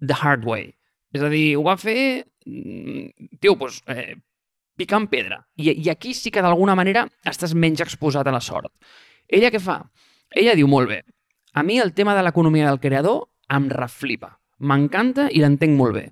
[0.00, 0.74] the hard way.
[1.14, 4.16] És a dir, ho va fer, mm, tio, doncs, eh,
[4.76, 5.40] picant pedra.
[5.56, 8.72] I, I aquí sí que d'alguna manera estàs menys exposat a la sort.
[9.28, 9.82] Ella què fa?
[10.30, 11.02] Ella diu, molt bé,
[11.52, 14.36] a mi el tema de l'economia del creador em reflipa.
[14.60, 16.04] M'encanta i l'entenc molt bé.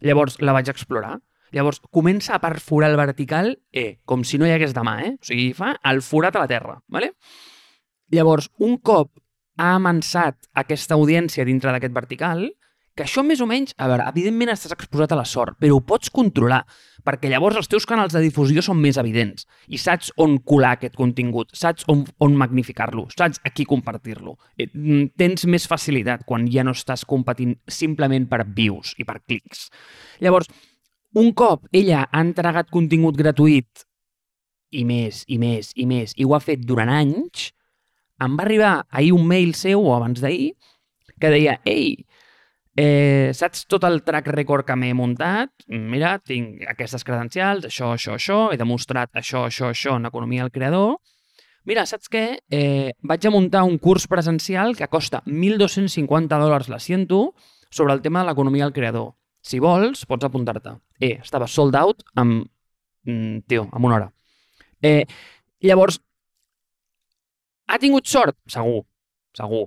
[0.00, 1.18] Llavors la vaig explorar.
[1.52, 5.12] Llavors comença a perforar el vertical, eh, com si no hi hagués demà, eh?
[5.20, 7.12] O sigui, fa el forat a la terra, ¿vale?
[8.12, 9.12] Llavors, un cop
[9.56, 12.46] ha amansat aquesta audiència dintre d'aquest vertical,
[12.96, 15.82] que això més o menys, a veure, evidentment estàs exposat a la sort, però ho
[15.84, 16.62] pots controlar,
[17.04, 20.96] perquè llavors els teus canals de difusió són més evidents i saps on colar aquest
[20.96, 24.38] contingut, saps on, on magnificar-lo, saps a qui compartir-lo.
[24.56, 29.20] Eh, mm, tens més facilitat quan ja no estàs competint simplement per views i per
[29.26, 29.68] clics.
[30.24, 30.48] Llavors,
[31.20, 33.84] un cop ella ha entregat contingut gratuït
[34.72, 37.50] i més, i més, i més, i ho ha fet durant anys,
[38.24, 40.54] em va arribar ahir un mail seu, o abans d'ahir,
[41.20, 42.06] que deia, ei,
[42.76, 45.48] Eh, saps tot el track record que m'he muntat?
[45.72, 50.52] Mira, tinc aquestes credencials, això, això, això, he demostrat això, això, això en economia del
[50.52, 50.98] creador.
[51.64, 52.24] Mira, saps què?
[52.52, 57.30] Eh, vaig a muntar un curs presencial que costa 1.250 dòlars l'assiento
[57.70, 59.14] sobre el tema de l'economia del creador.
[59.40, 60.76] Si vols, pots apuntar-te.
[61.00, 62.44] Eh, estava sold out amb...
[63.08, 64.10] Mm, tio, amb una hora.
[64.82, 65.06] Eh,
[65.64, 65.96] llavors,
[67.66, 68.36] ha tingut sort?
[68.52, 68.84] Segur,
[69.34, 69.64] segur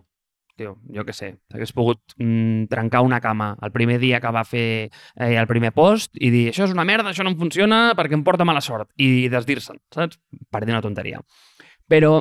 [0.59, 4.43] tio, jo què sé, hagués pogut mm, trencar una cama el primer dia que va
[4.47, 7.95] fer eh, el primer post i dir això és una merda, això no em funciona
[7.97, 10.19] perquè em porta mala sort i desdir-se'n, saps?
[10.51, 11.23] Per dir una tonteria.
[11.89, 12.19] Però,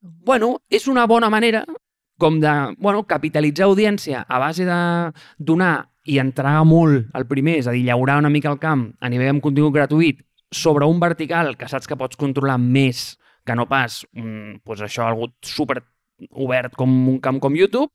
[0.00, 1.62] bueno, és una bona manera
[2.20, 4.80] com de bueno, capitalitzar audiència a base de
[5.38, 9.08] donar i entregar molt el primer, és a dir, llaurar una mica el camp a
[9.12, 10.20] nivell amb contingut gratuït
[10.50, 13.14] sobre un vertical que saps que pots controlar més
[13.46, 15.80] que no pas mm, pues això, algú super
[16.30, 17.90] obert com un camp com YouTube,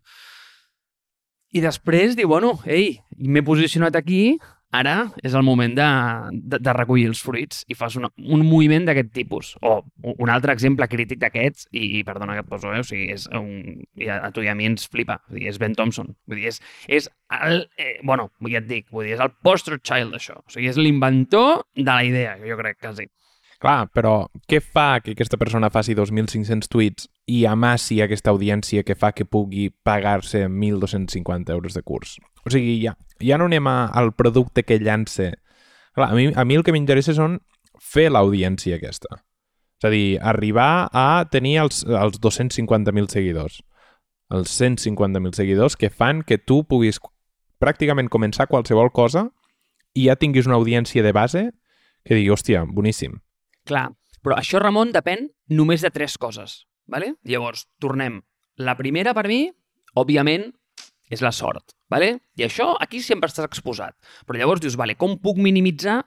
[1.55, 4.35] i després diu, bueno, ei, m'he posicionat aquí,
[4.75, 5.87] ara és el moment de,
[6.33, 9.53] de, de recollir els fruits i fas una, un moviment d'aquest tipus.
[9.63, 9.77] O
[10.11, 12.81] un altre exemple crític d'aquests, i, i perdona que et poso, eh?
[12.83, 15.51] o sigui, és un, i a, a tu i a mi ens flipa, vull dir,
[15.53, 16.11] és Ben Thompson.
[16.27, 16.61] Vull dir, és,
[16.99, 17.09] és
[17.39, 20.41] el, eh, bueno, ja et dic, vull dir, és el poster child d'això.
[20.43, 23.07] O sigui, és l'inventor de la idea, jo crec, quasi.
[23.61, 28.97] Clar, però què fa que aquesta persona faci 2.500 tuits i amassi aquesta audiència que
[28.99, 32.17] fa que pugui pagar-se 1.250 euros de curs?
[32.45, 35.31] O sigui, ja, ja no anem a, al producte que llança.
[35.95, 37.39] Clar, a mi, a mi el que m'interessa són
[37.79, 39.21] fer l'audiència aquesta.
[39.79, 43.61] És a dir, arribar a tenir els, els 250.000 seguidors.
[44.35, 46.99] Els 150.000 seguidors que fan que tu puguis
[47.61, 49.29] pràcticament començar qualsevol cosa
[49.95, 51.45] i ja tinguis una audiència de base
[52.05, 53.15] que digui, hòstia, boníssim.
[53.65, 53.89] Clar,
[54.25, 56.63] però això, Ramon, depèn només de tres coses.
[56.89, 57.15] Vale?
[57.25, 58.19] Llavors, tornem.
[58.61, 59.47] La primera, per mi,
[59.97, 60.51] òbviament,
[61.13, 61.75] és la sort.
[61.91, 62.15] Vale?
[62.37, 63.95] I això aquí sempre estàs exposat.
[64.25, 65.99] Però llavors dius, vale, com puc minimitzar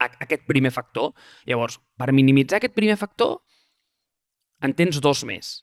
[0.00, 1.12] aquest primer factor?
[1.48, 3.38] Llavors, per minimitzar aquest primer factor,
[4.64, 5.60] en tens dos més.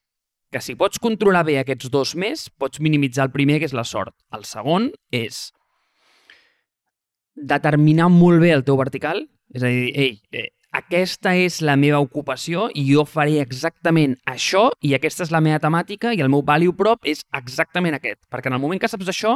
[0.54, 3.86] Que si pots controlar bé aquests dos més, pots minimitzar el primer, que és la
[3.90, 4.14] sort.
[4.34, 5.48] El segon és
[7.34, 12.00] determinar molt bé el teu vertical, és a dir, ei, eh, aquesta és la meva
[12.02, 16.42] ocupació i jo faré exactament això i aquesta és la meva temàtica i el meu
[16.46, 18.24] value prop és exactament aquest.
[18.34, 19.36] Perquè en el moment que saps això,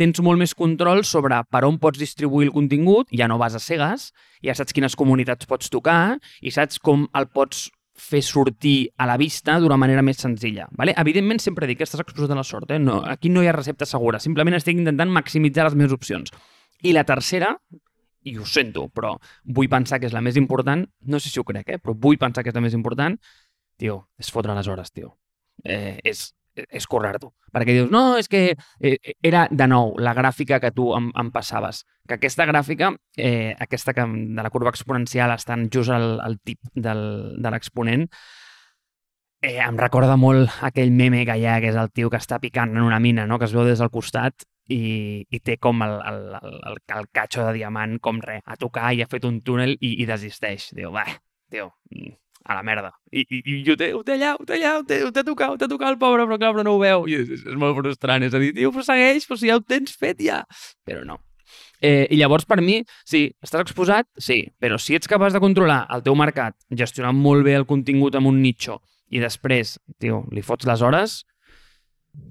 [0.00, 3.60] tens molt més control sobre per on pots distribuir el contingut, ja no vas a
[3.60, 9.06] cegues, ja saps quines comunitats pots tocar i saps com el pots fer sortir a
[9.06, 10.66] la vista d'una manera més senzilla.
[10.78, 10.96] Vale?
[10.98, 12.72] Evidentment, sempre dic que estàs exposat a la sort.
[12.72, 12.80] Eh?
[12.80, 14.18] No, aquí no hi ha recepta segura.
[14.24, 16.32] Simplement estic intentant maximitzar les meves opcions.
[16.82, 17.52] I la tercera,
[18.28, 21.46] i ho sento, però vull pensar que és la més important, no sé si ho
[21.46, 21.80] crec, eh?
[21.82, 23.16] però vull pensar que és la més important,
[23.80, 25.16] tio, és fotre les hores, tio.
[25.64, 26.28] Eh, és,
[26.62, 27.32] és currar-t'ho.
[27.52, 31.32] Perquè dius, no, és que eh, era, de nou, la gràfica que tu em, em
[31.34, 31.82] passaves.
[32.08, 36.72] Que aquesta gràfica, eh, aquesta que, de la curva exponencial, estan just al, al tip
[36.74, 37.02] del,
[37.42, 38.06] de l'exponent,
[39.42, 42.38] eh, em recorda molt aquell meme que hi ha, que és el tio que està
[42.40, 43.38] picant en una mina, no?
[43.38, 44.94] que es veu des del costat i,
[45.30, 48.92] i té com el, el, el, el, el catxo de diamant com res, a tocar
[48.92, 50.70] i ha fet un túnel i, i desisteix.
[50.76, 51.04] Diu, va,
[51.52, 52.92] tio, mm, a la merda.
[53.12, 55.26] I, i, i ho, té, ho té allà, ho té allà, ho té, ho té
[55.26, 57.04] tocat, ho té tocat el pobre, però clar, però no ho veu.
[57.10, 59.66] I és, és molt frustrant, és a dir, tio, però segueix, però si ja ho
[59.66, 60.42] tens fet ja.
[60.88, 61.20] Però no.
[61.82, 64.06] Eh, I llavors, per mi, sí, estàs exposat?
[64.16, 68.16] Sí, però si ets capaç de controlar el teu mercat, gestionar molt bé el contingut
[68.16, 68.78] amb un nicho
[69.12, 71.18] i després, tio, li fots les hores,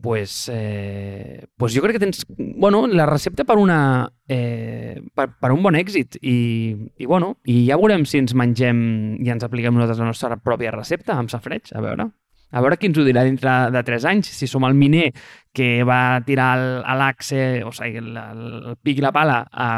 [0.02, 5.52] pues, eh, pues jo crec que tens bueno, la recepta per, una, eh, per, per
[5.52, 8.82] un bon èxit i, i, bueno, i ja veurem si ens mengem
[9.22, 12.12] i ens apliquem nosaltres la nostra pròpia recepta amb safreig, a veure
[12.52, 15.08] a veure qui ens ho dirà dintre de 3 anys, si som el miner
[15.56, 19.70] que va tirar l'axe, o sigui, el, el pic i la pala a,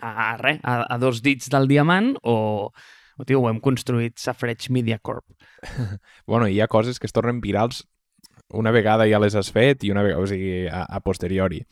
[0.00, 2.34] a, a, res, a, a dos dits del diamant o,
[3.14, 5.24] o tio, ho hem construït Safreig Media Corp.
[6.26, 7.84] bueno, hi ha coses que es tornen virals
[8.52, 11.62] una vegada ja les has fet i una vegada, o sigui, a, a posteriori.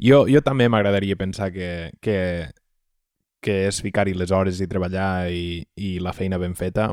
[0.00, 2.16] Jo, jo també m'agradaria pensar que, que,
[3.44, 6.90] que és ficar-hi les hores i treballar i, i la feina ben feta,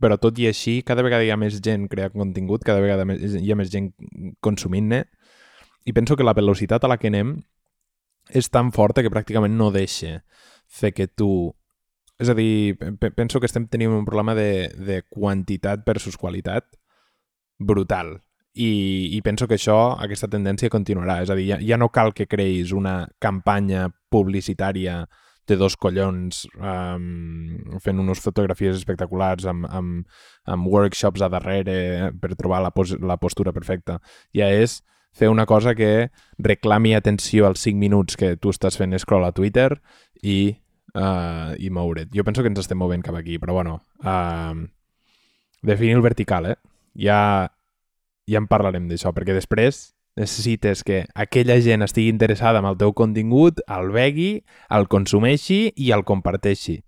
[0.00, 3.38] però tot i així, cada vegada hi ha més gent creant contingut, cada vegada més,
[3.40, 3.92] hi ha més gent
[4.44, 5.04] consumint-ne,
[5.84, 7.36] i penso que la velocitat a la que anem
[8.32, 10.18] és tan forta que pràcticament no deixa
[10.66, 11.52] fer que tu...
[12.20, 12.76] És a dir,
[13.16, 16.68] penso que estem tenint un problema de, de quantitat versus qualitat
[17.58, 18.20] brutal
[18.54, 18.70] i,
[19.16, 21.20] i penso que això, aquesta tendència continuarà.
[21.24, 25.02] És a dir, ja, ja no cal que creïs una campanya publicitària
[25.46, 32.32] de dos collons um, fent unes fotografies espectaculars amb, amb, amb workshops a darrere per
[32.38, 33.98] trobar la, pos la postura perfecta.
[34.32, 34.78] Ja és
[35.14, 39.34] fer una cosa que reclami atenció als 5 minuts que tu estàs fent scroll a
[39.36, 39.68] Twitter
[40.22, 40.54] i,
[40.94, 42.14] uh, i moure't.
[42.14, 44.56] Jo penso que ens estem movent cap aquí, però bueno, uh,
[45.62, 46.56] definir el vertical, eh?
[46.94, 47.50] Ja
[48.30, 52.94] ja en parlarem d'això, perquè després necessites que aquella gent estigui interessada en el teu
[52.94, 56.78] contingut, el vegui, el consumeixi i el comparteixi.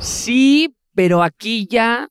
[0.00, 2.08] Sí, però aquí ja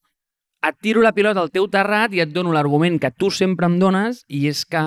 [0.68, 3.78] et tiro la pilota al teu terrat i et dono l'argument que tu sempre em
[3.80, 4.84] dones i és que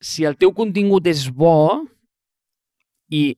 [0.00, 1.84] si el teu contingut és bo
[3.10, 3.36] i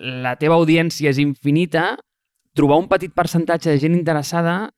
[0.00, 1.94] la teva audiència és infinita,
[2.56, 4.70] trobar un petit percentatge de gent interessada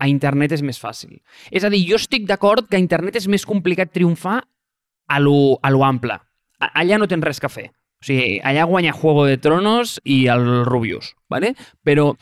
[0.00, 1.20] a internet és més fàcil.
[1.52, 5.58] És a dir, jo estic d'acord que a internet és més complicat triomfar a lo,
[5.62, 6.16] a lo ample.
[6.60, 7.68] Allà no tens res que fer.
[8.00, 11.52] O sigui, allà guanya Juego de Tronos i el Rubius, ¿vale?
[11.84, 12.14] però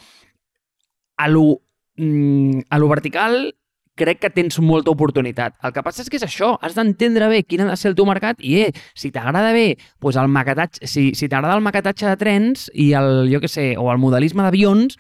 [1.19, 1.61] a lo,
[1.97, 3.55] mm, a lo vertical
[3.99, 5.57] crec que tens molta oportunitat.
[5.63, 7.97] El que passa és que és això, has d'entendre bé quin ha de ser el
[7.99, 12.07] teu mercat i, eh, si t'agrada bé pues el maquetatge, si, si t'agrada el maquetatge
[12.07, 14.99] de trens i el, jo què sé, o el modelisme d'avions,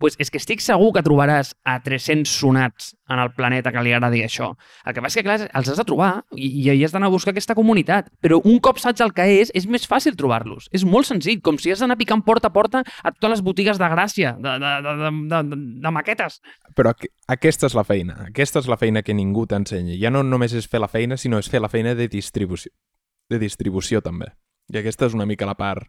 [0.00, 3.92] pues és que estic segur que trobaràs a 300 sonats en el planeta que li
[3.92, 4.54] agradi això.
[4.88, 7.12] El que passa és que, clar, els has de trobar i, i has d'anar a
[7.12, 8.08] buscar aquesta comunitat.
[8.24, 10.70] Però un cop saps el que és, és més fàcil trobar-los.
[10.72, 13.78] És molt senzill, com si has d'anar picant porta a porta a totes les botigues
[13.78, 16.40] de Gràcia, de, de, de, de, de, de maquetes.
[16.74, 18.16] Però aqu- aquesta és la feina.
[18.30, 19.98] Aquesta és la feina que ningú t'ensenya.
[20.00, 22.72] Ja no només és fer la feina, sinó és fer la feina de distribució.
[23.30, 24.32] De distribució, també.
[24.72, 25.86] I aquesta és una mica la part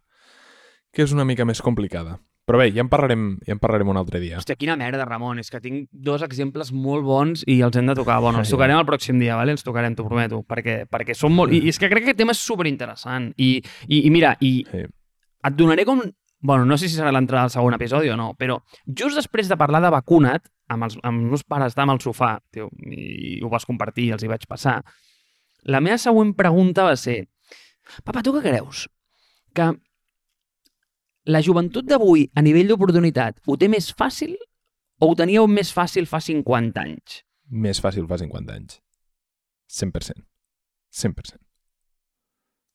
[0.91, 2.17] que és una mica més complicada.
[2.51, 4.35] Però bé, ja en parlarem, ja en parlarem un altre dia.
[4.41, 5.39] Hòstia, quina merda, Ramon.
[5.39, 8.17] És que tinc dos exemples molt bons i els hem de tocar.
[8.19, 9.53] Bueno, els tocarem el pròxim dia, vale?
[9.55, 11.53] els tocarem, t'ho prometo, perquè, perquè són molt...
[11.55, 13.29] I, és que crec que aquest tema és superinteressant.
[13.39, 13.53] I,
[13.87, 14.81] i, i mira, i Sí.
[14.83, 16.01] et donaré com...
[16.43, 19.55] Bueno, no sé si serà l'entrada del segon episodi o no, però just després de
[19.61, 23.51] parlar de vacuna't, amb els, amb els meus pares estàvem al sofà, tio, i ho
[23.53, 24.79] vas compartir i els hi vaig passar,
[25.69, 27.21] la meva següent pregunta va ser
[28.03, 28.87] Papa, tu què creus?
[29.53, 29.69] Que
[31.25, 34.35] la joventut d'avui, a nivell d'oportunitat, ho té més fàcil
[35.01, 37.21] o ho teníeu més fàcil fa 50 anys?
[37.49, 38.77] Més fàcil fa 50 anys.
[39.71, 40.23] 100%.
[40.91, 41.39] 100%.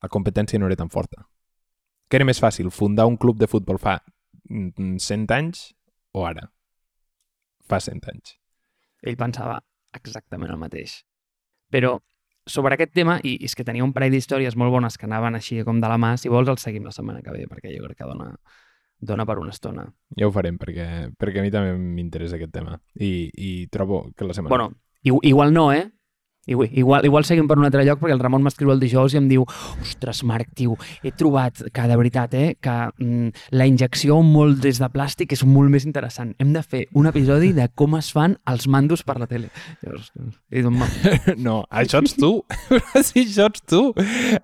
[0.02, 1.22] La competència no era tan forta.
[2.06, 3.98] Què era més fàcil, fundar un club de futbol fa
[4.50, 5.62] mm, 100 anys
[6.14, 6.48] o ara?
[7.66, 8.36] Fa 100 anys.
[9.02, 9.60] Ell pensava
[9.96, 11.00] exactament el mateix.
[11.70, 11.96] Però
[12.46, 15.62] sobre aquest tema, i és que tenia un parell d'històries molt bones que anaven així
[15.66, 17.98] com de la mà, si vols el seguim la setmana que ve, perquè jo crec
[17.98, 18.30] que dona,
[19.00, 19.84] dona per una estona.
[20.16, 22.78] Ja ho farem, perquè, perquè a mi també m'interessa aquest tema.
[22.94, 24.54] I, I trobo que la setmana...
[24.54, 24.70] Bueno,
[25.02, 25.90] igu- igual no, eh?
[26.46, 29.18] Igual, igual, igual seguim per un altre lloc perquè el Ramon m'escriu el dijous i
[29.18, 29.42] em diu
[29.82, 34.78] ostres, Marc, tio, he trobat que de veritat, eh, que mm, la injecció molt des
[34.78, 36.34] de plàstic és molt més interessant.
[36.38, 39.50] Hem de fer un episodi de com es fan els mandos per la tele.
[39.82, 40.12] Llavors,
[40.50, 40.62] i
[41.46, 42.44] No, això ets tu.
[43.06, 43.82] si això ets tu.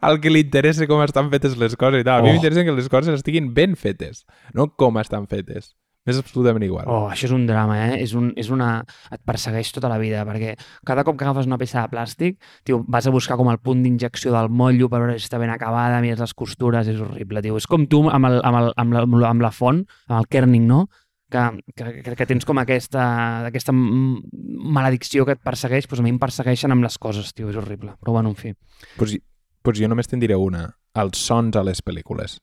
[0.03, 2.21] El que li interessa com estan fetes les coses i tal.
[2.21, 2.35] A mi Oh.
[2.35, 5.75] m'interessa que les coses estiguin ben fetes, no com estan fetes.
[6.03, 6.89] M'és absolutament igual.
[6.91, 8.01] Oh, això és un drama, eh?
[8.03, 8.81] És, un, és una...
[9.15, 10.57] Et persegueix tota la vida, perquè
[10.89, 13.85] cada cop que agafes una peça de plàstic, tio, vas a buscar com el punt
[13.85, 17.55] d'injecció del motllo per veure si està ben acabada, mires les costures, és horrible, tio.
[17.61, 20.67] És com tu amb, el, amb, el, amb, la, amb la- font, amb el kerning,
[20.67, 20.89] no?
[21.33, 21.45] Que,
[21.79, 23.05] que, que, tens com aquesta,
[23.47, 27.57] aquesta maledicció que et persegueix, doncs a mi em persegueixen amb les coses, tio, és
[27.57, 27.95] horrible.
[28.03, 28.53] Però bueno, en fi.
[28.99, 29.15] Pues,
[29.63, 30.67] pues jo només te'n diré una.
[30.99, 32.41] Els sons a les pel·lícules.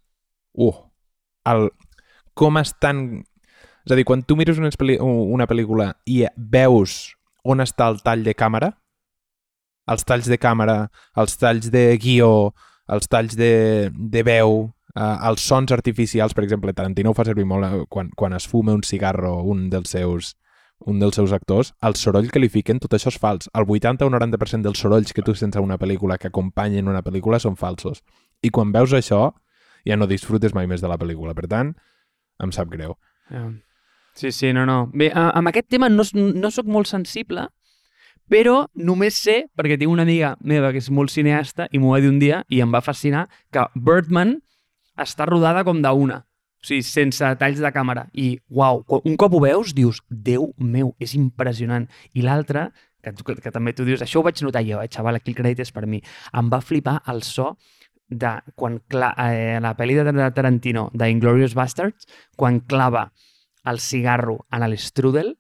[0.56, 0.72] Uh,
[1.52, 1.68] el,
[2.34, 3.26] com estan...
[3.86, 8.26] És a dir, quan tu mires una, una pel·lícula i veus on està el tall
[8.26, 8.74] de càmera,
[9.90, 12.52] els talls de càmera, els talls de guió,
[12.92, 17.48] els talls de, de veu, eh, els sons artificials, per exemple, Tarantino ho fa servir
[17.50, 20.36] molt eh, quan, quan es fuma un cigarro un dels seus
[20.88, 23.50] un dels seus actors, el soroll que li fiquen, tot això és fals.
[23.52, 27.02] El 80 o 90% dels sorolls que tu sents a una pel·lícula, que acompanyen una
[27.04, 28.00] pel·lícula, són falsos.
[28.40, 29.34] I quan veus això,
[29.84, 31.36] ja no disfrutes mai més de la pel·lícula.
[31.36, 31.74] Per tant,
[32.40, 32.96] em sap greu.
[33.28, 33.50] Ja.
[34.16, 34.90] Sí, sí, no, no.
[34.94, 37.48] Bé, amb aquest tema no, no sóc molt sensible,
[38.30, 42.02] però només sé, perquè tinc una amiga meva que és molt cineasta i m'ho va
[42.04, 44.38] dir un dia i em va fascinar, que Birdman
[45.00, 46.22] està rodada com d'una.
[46.60, 48.06] O sigui, sense talls de càmera.
[48.14, 51.88] I, uau, un cop ho veus, dius, Déu meu, és impressionant.
[52.14, 52.68] I l'altre,
[53.02, 55.40] que, que, que també tu dius, això ho vaig notar jo, eh, xaval, aquí el
[55.40, 56.02] crèdit és per mi.
[56.36, 57.54] Em va flipar el so
[58.10, 63.08] de quan cla eh, la pel·li de Tarantino, de Inglourious Bastards, quan clava
[63.70, 65.36] el cigarro en l'estrudel,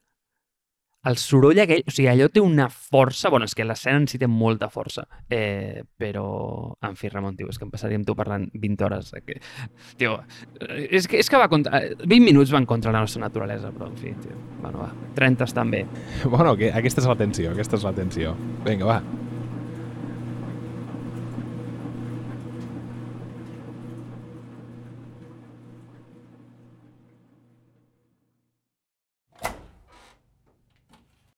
[1.07, 4.17] el soroll aquell, o sigui, allò té una força, bueno, és que l'escena en si
[4.19, 8.49] té molta força, eh, però, en fi, Ramon, tio, és que em passaríem tu parlant
[8.53, 9.13] 20 hores.
[9.15, 9.37] eh, Que,
[9.95, 10.17] tio,
[10.59, 13.71] eh, és que, és que va contra, eh, 20 minuts van contra la nostra naturalesa,
[13.71, 15.85] però, en fi, tio, bueno, va, 30 estan bé.
[16.25, 18.35] Bueno, que aquesta és la tensió, aquesta és la tensió.
[18.65, 19.01] Vinga, va,